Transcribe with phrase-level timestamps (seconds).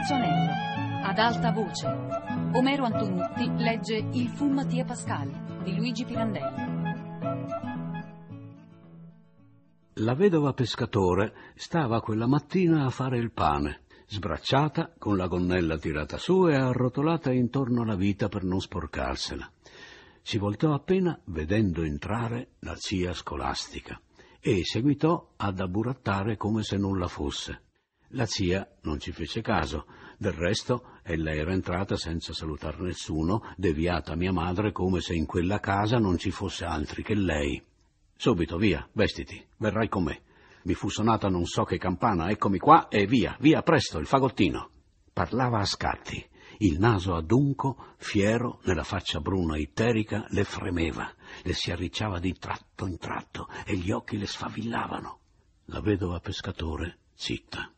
[0.00, 0.52] terzo anello.
[1.02, 1.86] Ad alta voce.
[2.54, 6.78] Omero Antonutti legge Il fu Mattia Pascal di Luigi Pirandelli.
[9.94, 16.16] La vedova pescatore stava quella mattina a fare il pane, sbracciata, con la gonnella tirata
[16.16, 19.50] su e arrotolata intorno alla vita per non sporcarsela.
[20.22, 24.00] Si voltò appena vedendo entrare la zia scolastica
[24.40, 27.64] e seguitò ad abburattare come se nulla fosse.
[28.14, 29.86] La zia non ci fece caso,
[30.20, 35.60] del resto ella era entrata senza salutar nessuno, deviata mia madre come se in quella
[35.60, 37.62] casa non ci fosse altri che lei.
[38.16, 40.20] Subito, via, vestiti, verrai con me.
[40.64, 44.68] Mi fu sonata non so che campana, eccomi qua e via, via, presto, il fagottino.
[45.10, 46.22] Parlava a scatti,
[46.58, 51.10] il naso adunco, fiero, nella faccia bruna itterica, le fremeva,
[51.44, 55.18] le si arricciava di tratto in tratto e gli occhi le sfavillavano.
[55.64, 57.72] La vedova pescatore, zitta.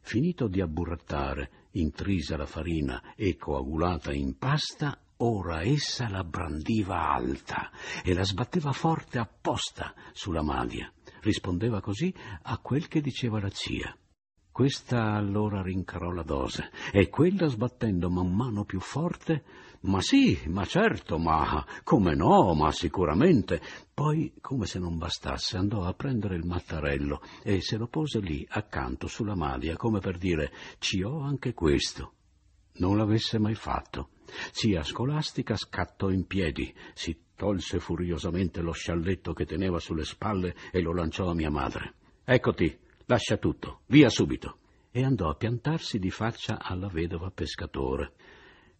[0.00, 7.70] Finito di abburrattare, intrisa la farina e coagulata in pasta, ora essa la brandiva alta
[8.04, 10.92] e la sbatteva forte apposta sulla madia.
[11.20, 13.96] Rispondeva così a quel che diceva la zia.
[14.58, 19.44] Questa allora rincarò la dose e quella sbattendo man mano più forte
[19.82, 23.60] ma sì, ma certo, ma come no, ma sicuramente.
[23.94, 28.44] Poi, come se non bastasse, andò a prendere il mattarello e se lo pose lì
[28.50, 32.14] accanto sulla madia, come per dire ci ho anche questo.
[32.78, 34.08] Non l'avesse mai fatto.
[34.50, 40.80] Zia scolastica scattò in piedi, si tolse furiosamente lo scialletto che teneva sulle spalle e
[40.80, 41.94] lo lanciò a mia madre.
[42.24, 44.58] Eccoti, Lascia tutto, via subito.
[44.90, 48.12] E andò a piantarsi di faccia alla vedova pescatore.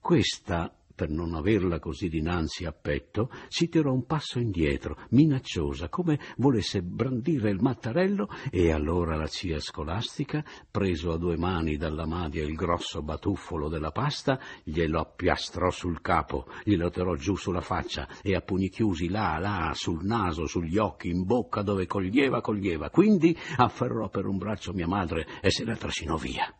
[0.00, 6.18] Questa per non averla così dinanzi a petto, si tirò un passo indietro, minacciosa, come
[6.38, 12.42] volesse brandire il mattarello, e allora la zia scolastica, preso a due mani dalla madia
[12.42, 18.34] il grosso batuffolo della pasta, glielo appiastrò sul capo, glielo tirò giù sulla faccia e
[18.34, 22.90] a pugni chiusi là, là, sul naso, sugli occhi, in bocca, dove coglieva, coglieva.
[22.90, 26.52] Quindi afferrò per un braccio mia madre e se la trascinò via.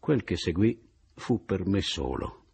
[0.00, 0.76] Quel che seguì
[1.14, 2.45] fu per me solo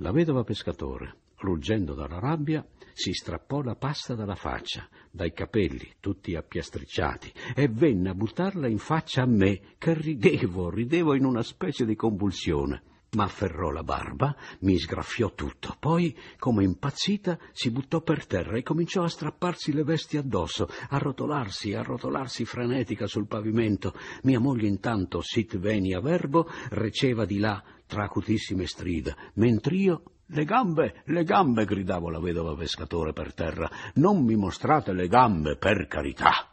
[0.00, 6.34] la vedova pescatore, ruggendo dalla rabbia, si strappò la pasta dalla faccia, dai capelli, tutti
[6.34, 11.84] appiastricciati, e venne a buttarla in faccia a me, che ridevo, ridevo in una specie
[11.84, 12.82] di convulsione.
[13.12, 18.62] Ma afferrò la barba, mi sgraffiò tutto, poi, come impazzita, si buttò per terra e
[18.62, 23.94] cominciò a strapparsi le vesti addosso, a rotolarsi, a rotolarsi frenetica sul pavimento.
[24.22, 31.02] Mia moglie intanto, sit venia verbo, receva di là tra acutissime strida, mentr'io le gambe,
[31.06, 36.48] le gambe, gridavo la vedova pescatore per terra, non mi mostrate le gambe, per carità.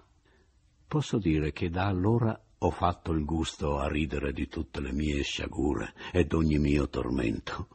[0.88, 5.22] Posso dire che da allora ho fatto il gusto a ridere di tutte le mie
[5.22, 7.68] sciagure e d'ogni mio tormento.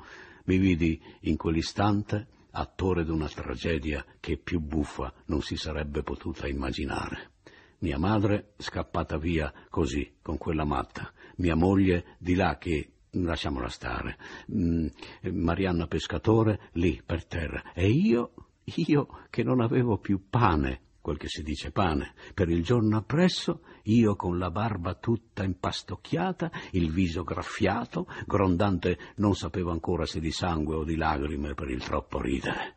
[0.44, 7.31] Mi vidi in quell'istante attore d'una tragedia che più buffa non si sarebbe potuta immaginare.
[7.78, 14.16] Mia madre scappata via così, con quella matta, mia moglie di là che lasciamola stare.
[14.53, 14.87] Mm,
[15.32, 18.32] Marianna pescatore lì per terra e io,
[18.64, 23.63] io che non avevo più pane, quel che si dice pane, per il giorno appresso,
[23.83, 30.31] io con la barba tutta impastocchiata, il viso graffiato, grondante non sapevo ancora se di
[30.31, 32.75] sangue o di lagrime per il troppo ridere.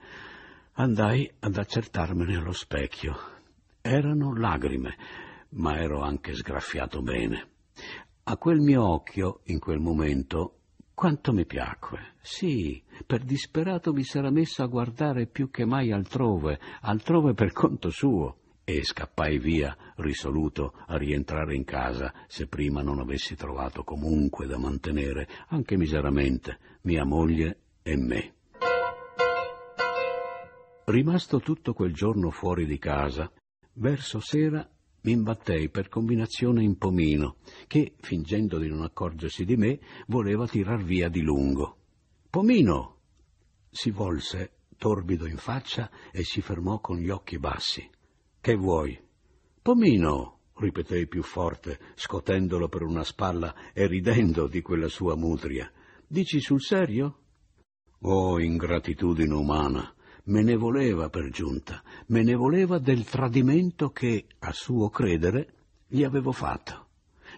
[0.74, 3.16] Andai ad accertarmene allo specchio.
[3.80, 4.98] Erano lagrime,
[5.52, 7.48] ma ero anche sgraffiato bene.
[8.24, 10.62] A quel mio occhio, in quel momento,
[10.96, 12.16] quanto mi piacque.
[12.22, 17.92] Sì, per disperato mi s'era messo a guardare più che mai altrove, altrove per conto
[17.92, 18.38] suo.
[18.64, 24.58] E scappai via, risoluto a rientrare in casa, se prima non avessi trovato comunque da
[24.58, 28.34] mantenere, anche miseramente, mia moglie e me.
[30.86, 33.32] Rimasto tutto quel giorno fuori di casa,
[33.74, 34.68] verso sera
[35.06, 37.36] mi imbattei per combinazione in Pomino,
[37.68, 41.78] che, fingendo di non accorgersi di me, voleva tirar via di lungo.
[42.28, 42.94] Pomino!
[43.70, 47.88] si volse, torbido in faccia, e si fermò con gli occhi bassi.
[48.42, 49.00] Che vuoi?
[49.62, 50.40] Pomino!
[50.56, 55.72] ripetei più forte, scotendolo per una spalla e ridendo di quella sua mutria.
[56.08, 57.20] Dici sul serio?
[58.00, 59.95] Oh, ingratitudine umana!
[60.26, 65.54] Me ne voleva per giunta, me ne voleva del tradimento che, a suo credere,
[65.88, 66.84] gli avevo fatto.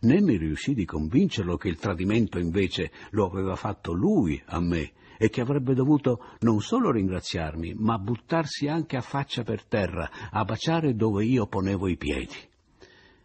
[0.02, 4.92] Né mi riuscì di convincerlo che il tradimento invece lo aveva fatto lui a me
[5.18, 10.44] e che avrebbe dovuto non solo ringraziarmi, ma buttarsi anche a faccia per terra, a
[10.46, 12.36] baciare dove io ponevo i piedi.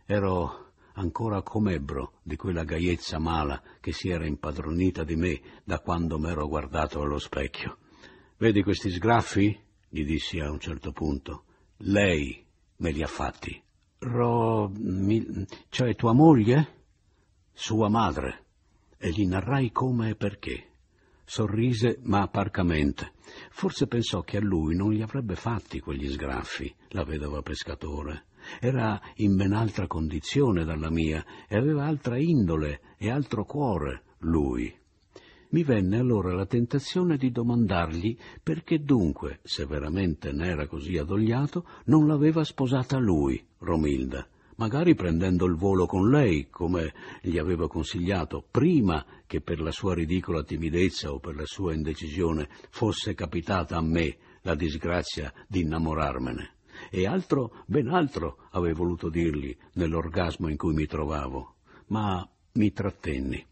[0.06, 6.18] Ero ancora com'ebbro di quella gaiezza mala che si era impadronita di me da quando
[6.18, 7.76] m'ero guardato allo specchio.
[8.42, 9.56] Vedi questi sgraffi?
[9.88, 11.44] gli dissi a un certo punto.
[11.76, 12.44] Lei
[12.78, 13.62] me li ha fatti.
[13.98, 14.68] Ro...
[14.68, 15.46] Mi...
[15.68, 16.86] cioè tua moglie?
[17.52, 18.46] Sua madre.
[18.98, 20.70] E gli narrai come e perché.
[21.24, 23.12] Sorrise, ma parcamente.
[23.50, 28.24] Forse pensò che a lui non gli avrebbe fatti quegli sgraffi, la vedova pescatore.
[28.58, 34.80] Era in ben altra condizione dalla mia e aveva altra indole e altro cuore, lui.
[35.52, 42.06] Mi venne allora la tentazione di domandargli perché dunque, se veramente n'era così adogliato, non
[42.06, 44.26] l'aveva sposata lui, Romilda,
[44.56, 49.92] magari prendendo il volo con lei, come gli avevo consigliato, prima che per la sua
[49.92, 56.54] ridicola timidezza o per la sua indecisione fosse capitata a me la disgrazia di innamorarmene.
[56.90, 61.56] E altro, ben altro, avrei voluto dirgli nell'orgasmo in cui mi trovavo,
[61.88, 63.50] ma mi trattenni.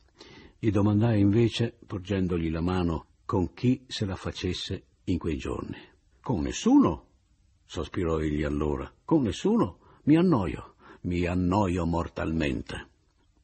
[0.62, 5.78] Gli domandai invece, porgendogli la mano, con chi se la facesse in quei giorni.
[6.20, 7.06] Con nessuno,
[7.64, 12.88] sospirò egli allora, con nessuno, mi annoio, mi annoio mortalmente.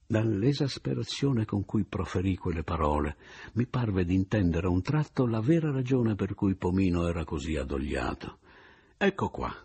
[0.07, 3.17] Dall'esasperazione con cui proferì quelle parole,
[3.55, 8.41] mi parve d'intendere a un tratto la vera ragione per cui Pomino era così adogliato.
[8.99, 9.57] Ecco qua.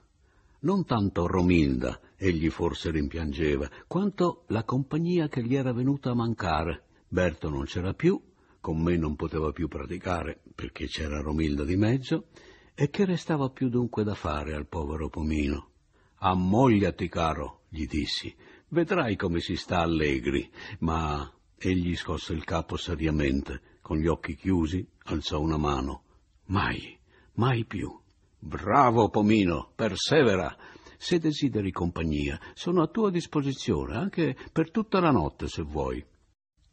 [0.60, 6.86] Non tanto Romilda, egli forse rimpiangeva, quanto la compagnia che gli era venuta a mancare.
[7.14, 8.18] Berto non c'era più,
[8.62, 12.28] con me non poteva più praticare perché c'era Romilda di mezzo,
[12.74, 15.72] e che restava più dunque da fare al povero Pomino.
[16.20, 18.34] Ammogliati, caro, gli dissi,
[18.70, 20.50] vedrai come si sta allegri,
[20.80, 26.04] ma egli scosse il capo seriamente, con gli occhi chiusi, alzò una mano.
[26.46, 26.98] Mai,
[27.34, 27.94] mai più.
[28.40, 30.56] Bravo, Pomino, persevera.
[30.98, 36.06] Se desideri compagnia, sono a tua disposizione, anche per tutta la notte, se vuoi.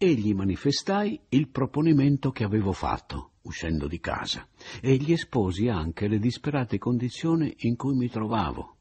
[0.01, 4.47] E gli manifestai il proponimento che avevo fatto, uscendo di casa,
[4.81, 8.77] e gli esposi anche le disperate condizioni in cui mi trovavo.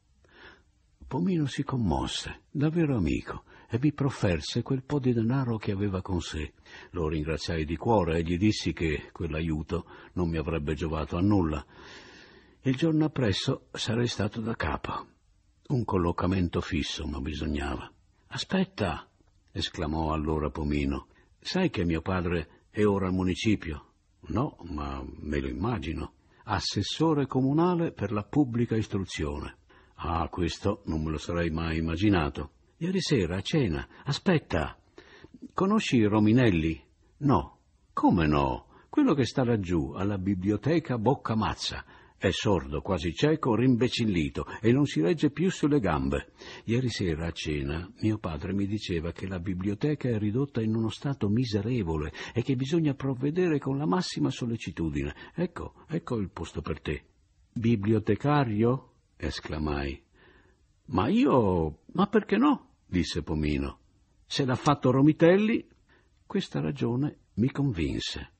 [1.07, 6.21] Pomino si commosse, davvero amico, e mi profferse quel po' di denaro che aveva con
[6.21, 6.53] sé.
[6.91, 11.65] Lo ringraziai di cuore e gli dissi che quell'aiuto non mi avrebbe giovato a nulla.
[12.61, 15.07] Il giorno appresso sarei stato da capo.
[15.69, 17.91] Un collocamento fisso ma bisognava.
[18.27, 19.09] Aspetta,
[19.57, 21.07] esclamò allora Pomino.
[21.39, 23.93] Sai che mio padre è ora al municipio?
[24.27, 26.13] No, ma me lo immagino.
[26.43, 29.57] Assessore comunale per la pubblica istruzione.
[29.95, 32.51] Ah, questo non me lo sarei mai immaginato.
[32.77, 33.87] Ieri sera a cena.
[34.05, 34.77] Aspetta.
[35.53, 36.79] Conosci Rominelli?
[37.17, 37.57] No.
[37.93, 38.67] Come no?
[38.89, 41.83] Quello che sta laggiù, alla biblioteca Bocca Mazza.
[42.19, 46.31] È sordo, quasi cieco, rimbecillito e non si regge più sulle gambe.
[46.63, 50.89] Ieri sera a cena mio padre mi diceva che la biblioteca è ridotta in uno
[50.89, 55.13] stato miserevole e che bisogna provvedere con la massima sollecitudine.
[55.35, 57.03] Ecco, ecco il posto per te.
[57.53, 58.93] Bibliotecario?
[59.15, 60.03] esclamai.
[60.85, 61.81] Ma io.
[61.91, 62.77] ma perché no?
[62.87, 63.79] disse Pomino.
[64.25, 65.67] Se l'ha fatto Romitelli.
[66.25, 68.31] Questa ragione mi convinse.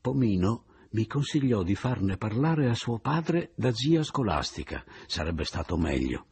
[0.00, 4.84] Pomino mi consigliò di farne parlare a suo padre da zia scolastica.
[5.06, 6.26] Sarebbe stato meglio.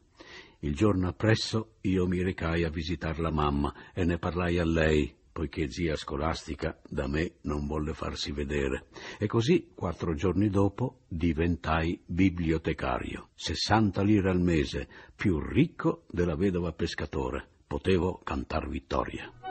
[0.61, 5.13] Il giorno appresso io mi recai a visitar la mamma e ne parlai a lei,
[5.33, 8.87] poiché zia scolastica da me non volle farsi vedere.
[9.19, 13.31] E così, quattro giorni dopo, diventai bibliotecario.
[13.35, 17.49] Sessanta lire al mese, più ricco della vedova pescatore.
[17.67, 19.42] Potevo cantar vittoria.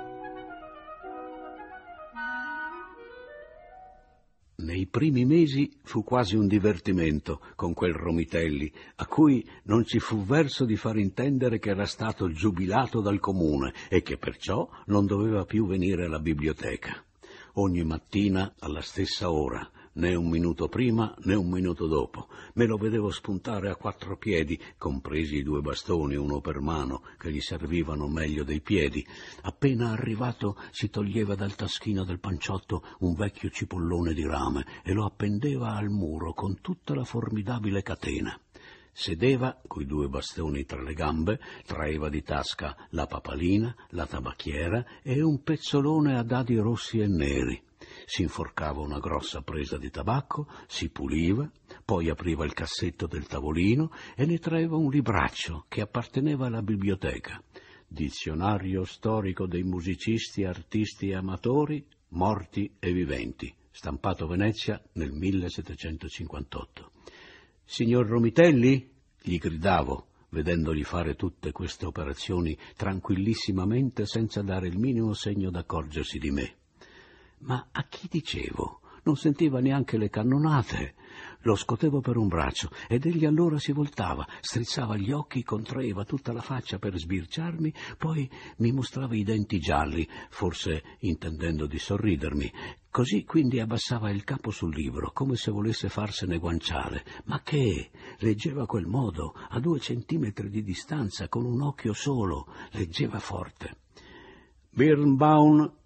[4.61, 10.23] Nei primi mesi fu quasi un divertimento con quel Romitelli, a cui non ci fu
[10.23, 15.45] verso di far intendere che era stato giubilato dal comune e che perciò non doveva
[15.45, 17.03] più venire alla biblioteca.
[17.53, 22.27] Ogni mattina alla stessa ora, né un minuto prima né un minuto dopo.
[22.53, 27.31] Me lo vedevo spuntare a quattro piedi, compresi i due bastoni, uno per mano, che
[27.31, 29.05] gli servivano meglio dei piedi.
[29.41, 35.05] Appena arrivato si toglieva dal taschino del panciotto un vecchio cipollone di rame e lo
[35.05, 38.39] appendeva al muro con tutta la formidabile catena.
[38.93, 45.21] Sedeva, coi due bastoni tra le gambe, traeva di tasca la papalina, la tabacchiera e
[45.21, 47.69] un pezzolone a dadi rossi e neri
[48.11, 51.49] si inforcava una grossa presa di tabacco, si puliva,
[51.85, 57.41] poi apriva il cassetto del tavolino e ne traeva un libraccio che apparteneva alla biblioteca.
[57.87, 66.91] Dizionario storico dei musicisti, artisti e amatori, morti e viventi, stampato Venezia nel 1758.
[67.63, 68.91] Signor Romitelli?
[69.21, 76.31] gli gridavo, vedendogli fare tutte queste operazioni tranquillissimamente senza dare il minimo segno d'accorgersi di
[76.31, 76.55] me.
[77.41, 78.81] Ma a chi dicevo?
[79.03, 80.93] Non sentiva neanche le cannonate.
[81.41, 86.31] Lo scotevo per un braccio ed egli allora si voltava, strizzava gli occhi, contraeva tutta
[86.31, 92.53] la faccia per sbirciarmi, poi mi mostrava i denti gialli, forse intendendo di sorridermi.
[92.91, 97.03] Così quindi abbassava il capo sul libro, come se volesse farsene guanciale.
[97.25, 97.89] Ma che?
[98.19, 103.77] Leggeva a quel modo, a due centimetri di distanza, con un occhio solo, leggeva forte.
[104.69, 105.79] Birnbaum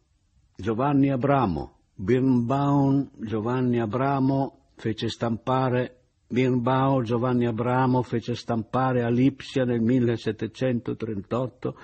[0.58, 9.82] Giovanni Abramo, Birnbaum Giovanni Abramo fece stampare Birnbaum Giovanni Abramo fece stampare a Lipsia nel
[9.82, 11.78] 1738,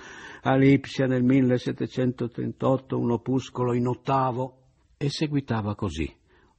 [0.44, 4.56] a Lipsia nel 1738 un opuscolo in ottavo
[4.96, 6.10] e seguitava così,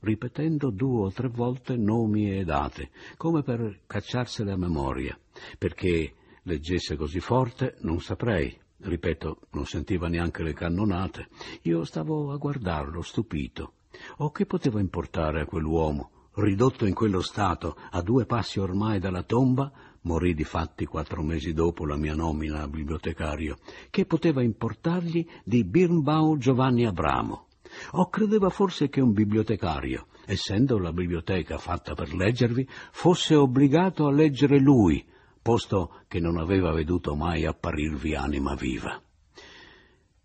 [0.01, 5.17] ripetendo due o tre volte nomi e date, come per cacciarsele a memoria,
[5.57, 8.61] perché leggesse così forte non saprei.
[8.83, 11.29] Ripeto, non sentiva neanche le cannonate.
[11.63, 13.73] Io stavo a guardarlo, stupito.
[14.17, 16.11] O che poteva importare a quell'uomo?
[16.35, 19.71] ridotto in quello stato, a due passi ormai dalla tomba,
[20.01, 23.57] morì di fatti quattro mesi dopo la mia nomina a bibliotecario,
[23.89, 27.47] che poteva importargli di Birnbaum Giovanni Abramo.
[27.91, 34.11] O credeva forse che un bibliotecario, essendo la biblioteca fatta per leggervi, fosse obbligato a
[34.11, 35.05] leggere lui,
[35.43, 38.99] posto che non aveva veduto mai apparirvi anima viva.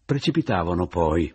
[0.04, 1.30] Precipitavano poi,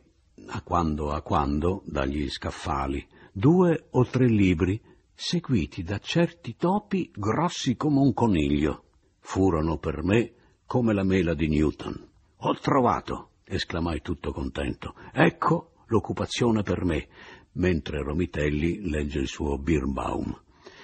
[0.48, 4.82] a quando a quando, dagli scaffali, due o tre libri
[5.14, 8.86] seguiti da certi topi grossi come un coniglio.
[9.20, 10.34] Furono per me
[10.66, 12.10] come la mela di Newton.
[12.38, 14.96] Ho trovato, esclamai tutto contento.
[15.12, 17.08] Ecco l'occupazione per me,
[17.54, 20.42] mentre Romitelli legge il suo Birnbaum.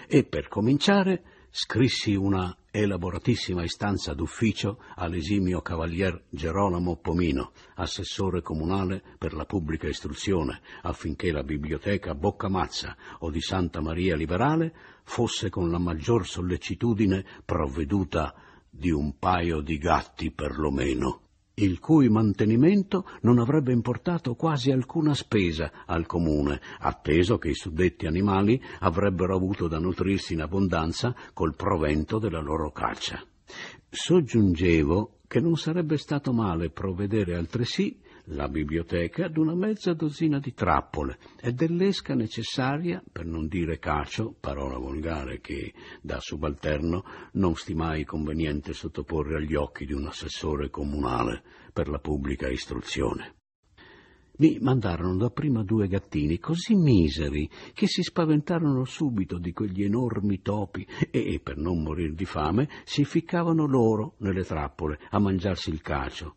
[0.07, 9.33] E per cominciare scrissi una elaboratissima istanza d'ufficio all'esimio cavalier Gerolamo Pomino, assessore comunale per
[9.33, 14.73] la pubblica istruzione, affinché la biblioteca Boccamazza o di Santa Maria Liberale
[15.03, 18.33] fosse con la maggior sollecitudine provveduta
[18.69, 21.28] di un paio di gatti perlomeno
[21.63, 28.05] il cui mantenimento non avrebbe importato quasi alcuna spesa al comune, atteso che i suddetti
[28.05, 33.21] animali avrebbero avuto da nutrirsi in abbondanza col provento della loro caccia.
[33.89, 37.99] Soggiungevo che non sarebbe stato male provvedere altresì
[38.31, 44.77] la biblioteca d'una mezza dozzina di trappole e dell'esca necessaria, per non dire cacio, parola
[44.77, 51.41] volgare che da subalterno non stimai conveniente sottoporre agli occhi di un assessore comunale
[51.73, 53.35] per la pubblica istruzione.
[54.37, 60.87] Mi mandarono dapprima due gattini così miseri che si spaventarono subito di quegli enormi topi
[61.11, 66.35] e, per non morir di fame, si ficcavano loro nelle trappole a mangiarsi il cacio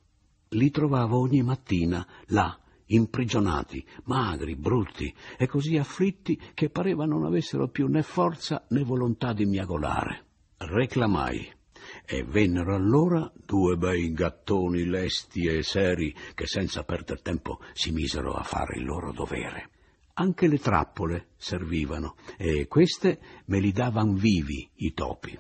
[0.52, 7.68] li trovavo ogni mattina là, imprigionati, magri, brutti e così afflitti che pareva non avessero
[7.68, 10.24] più né forza né volontà di miagolare.
[10.58, 11.60] Reclamai
[12.04, 18.34] e vennero allora due bei gattoni lesti e seri che senza perder tempo si misero
[18.34, 19.70] a fare il loro dovere.
[20.14, 25.38] Anche le trappole servivano e queste me li davan vivi i topi.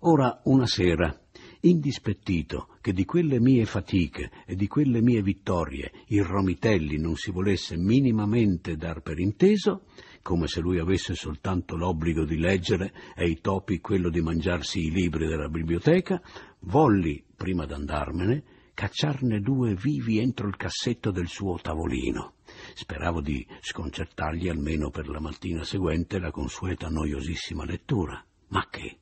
[0.00, 1.14] Ora una sera
[1.60, 7.30] indispettito che di quelle mie fatiche e di quelle mie vittorie il Romitelli non si
[7.30, 9.84] volesse minimamente dar per inteso,
[10.22, 14.90] come se lui avesse soltanto l'obbligo di leggere e i topi quello di mangiarsi i
[14.90, 16.20] libri della biblioteca,
[16.60, 22.34] volli, prima d'andarmene, cacciarne due vivi entro il cassetto del suo tavolino.
[22.74, 28.24] Speravo di sconcertargli almeno per la mattina seguente la consueta noiosissima lettura.
[28.48, 28.98] Ma che?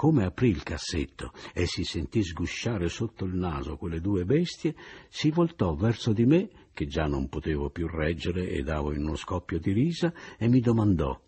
[0.00, 4.74] Come aprì il cassetto e si sentì sgusciare sotto il naso quelle due bestie,
[5.10, 9.14] si voltò verso di me, che già non potevo più reggere e davo in uno
[9.14, 11.20] scoppio di risa, e mi domandò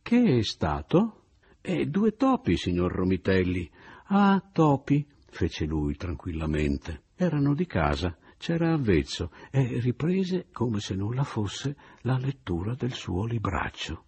[0.00, 1.24] Che è stato?
[1.60, 3.68] E due topi, signor Romitelli.
[4.04, 7.06] Ah, topi, fece lui tranquillamente.
[7.16, 13.24] Erano di casa, c'era avvezzo, e riprese, come se nulla fosse, la lettura del suo
[13.24, 14.04] libraccio.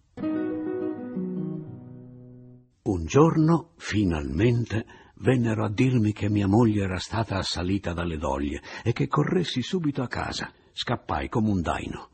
[3.03, 8.93] Un giorno, finalmente, vennero a dirmi che mia moglie era stata assalita dalle doglie e
[8.93, 10.53] che corressi subito a casa.
[10.71, 12.11] Scappai come un daino.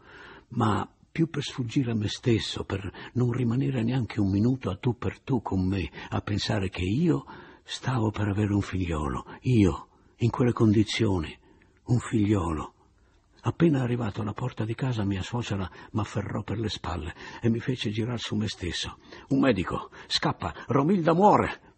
[0.47, 4.97] Ma più per sfuggire a me stesso, per non rimanere neanche un minuto a tu
[4.97, 7.23] per tu con me, a pensare che io
[7.63, 11.37] stavo per avere un figliolo, io, in quelle condizioni,
[11.83, 12.73] un figliolo,
[13.41, 17.89] Appena arrivato alla porta di casa mia suocera m'afferrò per le spalle e mi fece
[17.89, 18.97] girar su me stesso.
[19.29, 19.91] Un medico!
[20.07, 20.53] Scappa!
[20.67, 21.68] Romilda muore!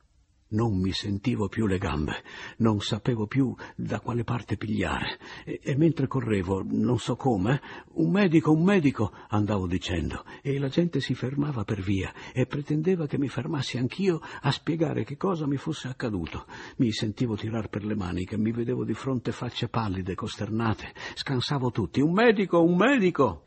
[0.52, 2.24] Non mi sentivo più le gambe,
[2.58, 5.18] non sapevo più da quale parte pigliare.
[5.46, 7.62] E, e, mentre correvo, non so come,
[7.94, 13.08] un medico, un medico, andavo dicendo, e la gente si fermava per via e pretendeva
[13.08, 16.46] che mi fermassi anch'io a spiegare che cosa mi fosse accaduto.
[16.78, 22.02] Mi sentivo tirar per le maniche, mi vedevo di fronte facce pallide, costernate, scansavo tutti.
[22.02, 23.46] Un medico, un medico!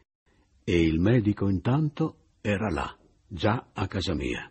[0.65, 2.97] E il medico intanto era là,
[3.29, 4.49] già a casa mia.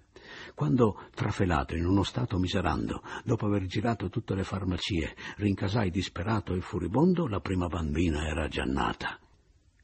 [0.56, 6.62] Quando, trafelato in uno stato miserando, dopo aver girato tutte le farmacie, rincasai disperato e
[6.62, 9.20] furibondo, la prima bambina era già nata.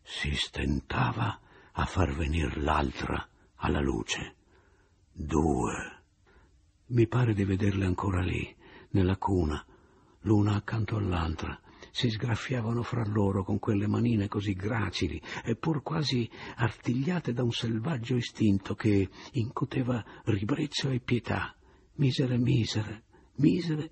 [0.02, 1.40] Si stentava
[1.72, 4.36] a far venir l'altra alla luce.
[5.12, 5.98] Due.
[6.88, 8.56] Mi pare di vederle ancora lì,
[8.92, 9.64] nella cuna,
[10.22, 11.60] l'una accanto all'altra,
[11.92, 18.16] si sgraffiavano fra loro con quelle manine così gracili, eppur quasi artigliate da un selvaggio
[18.16, 21.56] istinto che incuteva ribrezzo e pietà.
[21.96, 23.04] Misere, misere,
[23.36, 23.92] misere,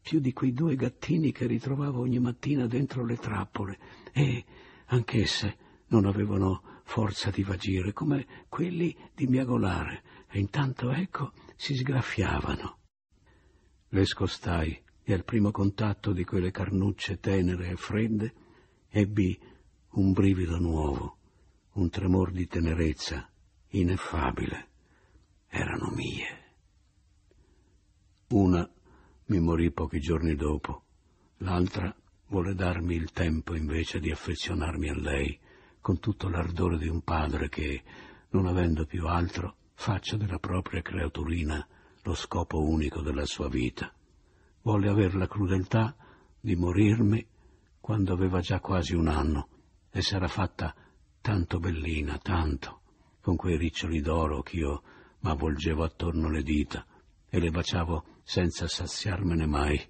[0.00, 3.78] più di quei due gattini che ritrovavo ogni mattina dentro le trappole,
[4.12, 4.44] e
[4.86, 5.56] anch'esse
[5.88, 12.78] non avevano forza di vagire, come quelli di miagolare, e intanto, ecco, si sgraffiavano.
[13.88, 14.80] Le scostai
[15.10, 18.32] e al primo contatto di quelle carnucce tenere e fredde
[18.88, 19.36] ebbi
[19.94, 21.16] un brivido nuovo,
[21.72, 23.28] un tremor di tenerezza
[23.70, 24.68] ineffabile.
[25.48, 26.54] Erano mie.
[28.28, 28.70] Una
[29.26, 30.84] mi morì pochi giorni dopo,
[31.38, 31.92] l'altra
[32.28, 35.36] volle darmi il tempo invece di affezionarmi a lei
[35.80, 37.82] con tutto l'ardore di un padre che,
[38.30, 41.66] non avendo più altro, faccia della propria creaturina
[42.02, 43.92] lo scopo unico della sua vita
[44.62, 45.94] volle aver la crudeltà
[46.40, 47.26] di morirmi
[47.80, 49.48] quando aveva già quasi un anno
[49.90, 50.74] e s'era fatta
[51.20, 52.80] tanto bellina, tanto,
[53.20, 54.82] con quei riccioli d'oro ch'io
[55.20, 56.86] m'avvolgevo attorno le dita
[57.28, 59.80] e le baciavo senza saziarmene mai.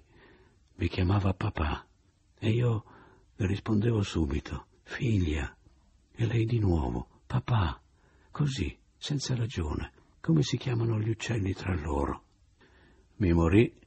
[0.75, 1.85] Mi chiamava papà
[2.37, 2.83] e io
[3.35, 5.55] le rispondevo subito, figlia,
[6.13, 7.81] e lei di nuovo, papà,
[8.31, 12.23] così, senza ragione, come si chiamano gli uccelli tra loro.
[13.17, 13.80] Mi morì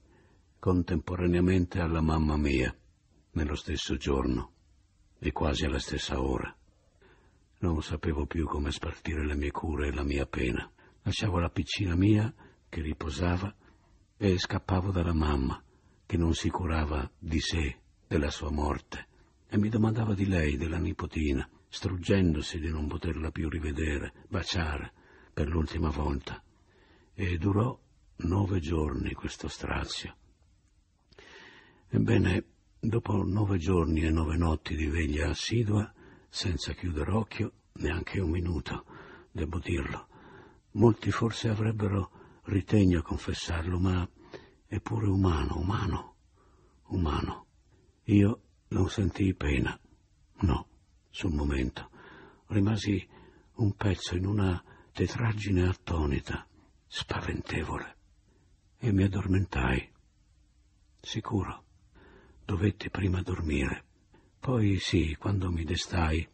[0.64, 2.74] contemporaneamente alla mamma mia,
[3.32, 4.52] nello stesso giorno
[5.18, 6.56] e quasi alla stessa ora.
[7.58, 10.66] Non sapevo più come spartire le mie cure e la mia pena.
[11.02, 12.32] Lasciavo la piccina mia
[12.66, 13.54] che riposava
[14.16, 15.62] e scappavo dalla mamma
[16.06, 19.06] che non si curava di sé, della sua morte,
[19.46, 24.94] e mi domandava di lei, della nipotina, struggendosi di non poterla più rivedere, baciare
[25.34, 26.42] per l'ultima volta.
[27.12, 27.78] E durò
[28.16, 30.16] nove giorni questo strazio.
[31.94, 32.44] Ebbene,
[32.80, 35.88] dopo nove giorni e nove notti di veglia assidua,
[36.28, 38.84] senza chiudere occhio, neanche un minuto,
[39.30, 40.08] devo dirlo,
[40.72, 44.08] molti forse avrebbero ritegno a confessarlo, ma
[44.66, 46.16] è pure umano, umano,
[46.86, 47.46] umano.
[48.06, 49.78] Io non sentii pena,
[50.40, 50.66] no,
[51.10, 51.90] sul momento.
[52.46, 53.08] Rimasi
[53.58, 56.44] un pezzo in una tetraggine attonita,
[56.88, 57.96] spaventevole,
[58.78, 59.92] e mi addormentai,
[61.00, 61.63] sicuro
[62.44, 63.84] dovetti prima dormire.
[64.38, 66.26] Poi sì, quando mi destai,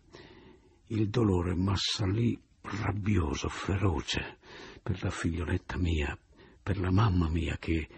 [0.87, 4.39] il dolore m'assalì rabbioso, feroce,
[4.83, 6.19] per la figlioletta mia,
[6.63, 7.89] per la mamma mia che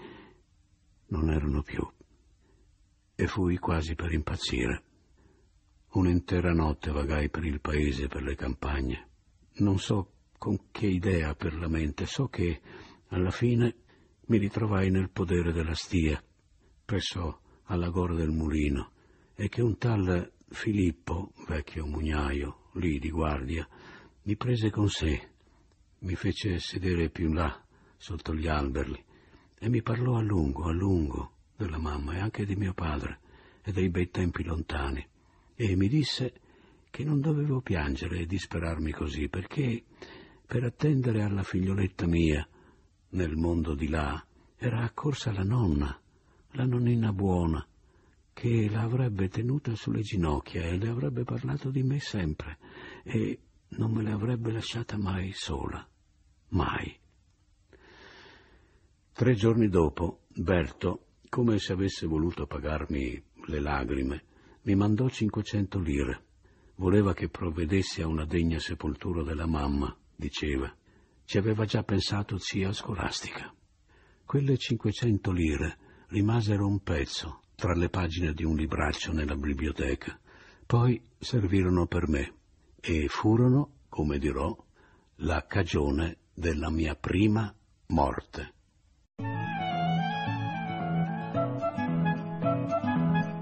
[1.07, 1.87] non erano più.
[3.15, 4.83] E fui quasi per impazzire.
[5.93, 9.09] Un'intera notte vagai per il paese, per le campagne.
[9.57, 12.61] Non so con che idea per la mente, so che
[13.09, 13.77] alla fine
[14.27, 16.23] mi ritrovai nel podere della stia,
[16.85, 18.91] presso alla gora del mulino
[19.35, 23.67] e che un tal Filippo, vecchio mugnaio, lì di guardia,
[24.25, 25.31] mi prese con sé,
[26.01, 27.65] mi fece sedere più in là,
[27.97, 29.03] sotto gli alberi,
[29.59, 33.21] e mi parlò a lungo, a lungo, della mamma e anche di mio padre
[33.63, 35.07] e dei bei tempi lontani,
[35.55, 36.35] e mi disse
[36.91, 39.85] che non dovevo piangere e disperarmi così, perché
[40.47, 42.47] per attendere alla figlioletta mia,
[43.11, 44.23] nel mondo di là,
[44.57, 45.99] era accorsa la nonna,
[46.53, 47.67] la nonnina buona,
[48.33, 52.59] che l'avrebbe tenuta sulle ginocchia e le avrebbe parlato di me sempre
[53.05, 53.39] e
[53.69, 55.87] non me l'avrebbe lasciata mai sola,
[56.49, 56.99] mai.
[59.13, 64.25] Tre giorni dopo, Berto, come se avesse voluto pagarmi le lagrime,
[64.63, 66.25] mi mandò cinquecento lire.
[66.77, 70.75] Voleva che provvedessi a una degna sepoltura della mamma, diceva.
[71.25, 73.55] Ci aveva già pensato zia scolastica.
[74.25, 75.79] Quelle cinquecento lire
[76.13, 80.19] rimasero un pezzo tra le pagine di un libraccio nella biblioteca,
[80.67, 82.35] poi servirono per me
[82.79, 84.55] e furono, come dirò,
[85.17, 87.53] la cagione della mia prima
[87.87, 88.53] morte.